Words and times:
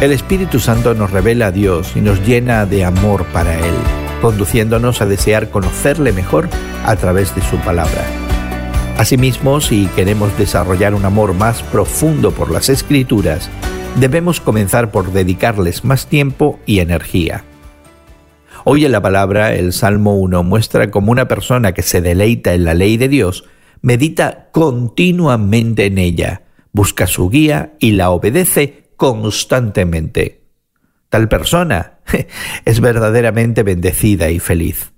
El 0.00 0.12
Espíritu 0.12 0.60
Santo 0.60 0.94
nos 0.94 1.10
revela 1.10 1.48
a 1.48 1.52
Dios 1.52 1.92
y 1.94 2.00
nos 2.00 2.26
llena 2.26 2.64
de 2.64 2.86
amor 2.86 3.26
para 3.34 3.58
Él, 3.58 3.74
conduciéndonos 4.22 5.02
a 5.02 5.06
desear 5.06 5.50
conocerle 5.50 6.12
mejor 6.12 6.48
a 6.86 6.96
través 6.96 7.34
de 7.34 7.42
su 7.42 7.58
palabra. 7.58 8.02
Asimismo, 8.96 9.60
si 9.60 9.88
queremos 9.88 10.36
desarrollar 10.38 10.94
un 10.94 11.04
amor 11.04 11.34
más 11.34 11.62
profundo 11.62 12.32
por 12.32 12.50
las 12.50 12.70
Escrituras, 12.70 13.50
debemos 13.96 14.40
comenzar 14.40 14.90
por 14.90 15.12
dedicarles 15.12 15.84
más 15.84 16.06
tiempo 16.06 16.58
y 16.64 16.78
energía. 16.78 17.44
Hoy 18.64 18.86
en 18.86 18.92
la 18.92 19.02
palabra, 19.02 19.54
el 19.54 19.74
Salmo 19.74 20.14
1 20.14 20.42
muestra 20.42 20.90
como 20.90 21.12
una 21.12 21.28
persona 21.28 21.72
que 21.72 21.82
se 21.82 22.00
deleita 22.00 22.54
en 22.54 22.64
la 22.64 22.72
ley 22.72 22.96
de 22.96 23.08
Dios, 23.08 23.44
medita 23.82 24.48
continuamente 24.50 25.84
en 25.84 25.98
ella, 25.98 26.44
busca 26.72 27.06
su 27.06 27.28
guía 27.28 27.74
y 27.78 27.92
la 27.92 28.10
obedece 28.10 28.79
constantemente. 29.00 30.44
Tal 31.08 31.26
persona 31.26 32.00
es 32.66 32.80
verdaderamente 32.80 33.62
bendecida 33.62 34.28
y 34.28 34.40
feliz. 34.40 34.92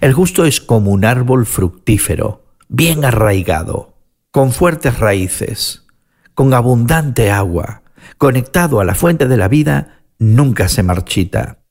El 0.00 0.12
justo 0.12 0.44
es 0.44 0.60
como 0.60 0.92
un 0.92 1.04
árbol 1.04 1.44
fructífero, 1.44 2.44
bien 2.68 3.04
arraigado, 3.04 3.96
con 4.30 4.52
fuertes 4.52 5.00
raíces, 5.00 5.84
con 6.34 6.54
abundante 6.54 7.32
agua, 7.32 7.82
conectado 8.18 8.78
a 8.78 8.84
la 8.84 8.94
fuente 8.94 9.26
de 9.26 9.36
la 9.36 9.48
vida, 9.48 10.04
nunca 10.20 10.68
se 10.68 10.84
marchita. 10.84 11.64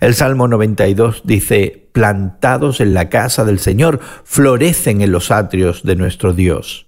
El 0.00 0.14
Salmo 0.14 0.48
92 0.48 1.20
dice, 1.26 1.90
plantados 1.92 2.80
en 2.80 2.94
la 2.94 3.10
casa 3.10 3.44
del 3.44 3.58
Señor, 3.58 4.00
florecen 4.24 5.02
en 5.02 5.12
los 5.12 5.30
atrios 5.30 5.82
de 5.82 5.96
nuestro 5.96 6.32
Dios. 6.32 6.87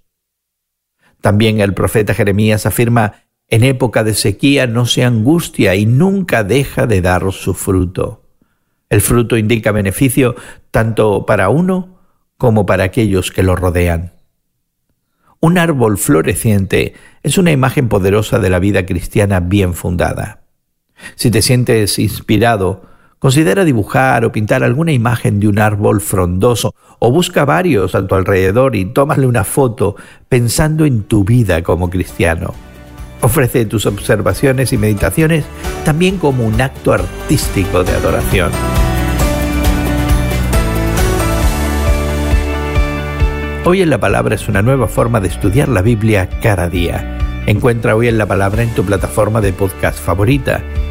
También 1.20 1.60
el 1.60 1.74
profeta 1.74 2.14
Jeremías 2.14 2.66
afirma, 2.66 3.24
en 3.48 3.64
época 3.64 4.04
de 4.04 4.14
sequía 4.14 4.66
no 4.66 4.86
se 4.86 5.04
angustia 5.04 5.74
y 5.74 5.86
nunca 5.86 6.44
deja 6.44 6.86
de 6.86 7.00
dar 7.00 7.32
su 7.32 7.54
fruto. 7.54 8.22
El 8.88 9.00
fruto 9.00 9.36
indica 9.36 9.72
beneficio 9.72 10.36
tanto 10.70 11.26
para 11.26 11.48
uno 11.48 11.98
como 12.36 12.64
para 12.66 12.84
aquellos 12.84 13.30
que 13.30 13.42
lo 13.42 13.56
rodean. 13.56 14.12
Un 15.40 15.58
árbol 15.58 15.96
floreciente 15.96 16.94
es 17.22 17.38
una 17.38 17.50
imagen 17.50 17.88
poderosa 17.88 18.38
de 18.38 18.50
la 18.50 18.58
vida 18.58 18.86
cristiana 18.86 19.40
bien 19.40 19.74
fundada. 19.74 20.42
Si 21.14 21.30
te 21.30 21.40
sientes 21.40 21.98
inspirado, 21.98 22.89
considera 23.20 23.64
dibujar 23.64 24.24
o 24.24 24.32
pintar 24.32 24.64
alguna 24.64 24.92
imagen 24.92 25.38
de 25.38 25.46
un 25.46 25.60
árbol 25.60 26.00
frondoso 26.00 26.74
o 26.98 27.12
busca 27.12 27.44
varios 27.44 27.94
a 27.94 28.04
tu 28.04 28.14
alrededor 28.16 28.74
y 28.74 28.86
tómale 28.86 29.26
una 29.26 29.44
foto 29.44 29.94
pensando 30.28 30.84
en 30.86 31.02
tu 31.04 31.22
vida 31.22 31.62
como 31.62 31.90
cristiano. 31.90 32.54
Ofrece 33.20 33.66
tus 33.66 33.84
observaciones 33.84 34.72
y 34.72 34.78
meditaciones 34.78 35.44
también 35.84 36.16
como 36.16 36.46
un 36.46 36.60
acto 36.60 36.94
artístico 36.94 37.84
de 37.84 37.92
adoración. 37.92 38.50
Hoy 43.66 43.82
en 43.82 43.90
la 43.90 44.00
Palabra 44.00 44.34
es 44.34 44.48
una 44.48 44.62
nueva 44.62 44.88
forma 44.88 45.20
de 45.20 45.28
estudiar 45.28 45.68
la 45.68 45.82
Biblia 45.82 46.30
cada 46.42 46.70
día. 46.70 47.18
Encuentra 47.46 47.94
Hoy 47.94 48.08
en 48.08 48.16
la 48.16 48.24
Palabra 48.24 48.62
en 48.62 48.74
tu 48.74 48.82
plataforma 48.82 49.42
de 49.42 49.52
podcast 49.52 49.98
favorita. 49.98 50.62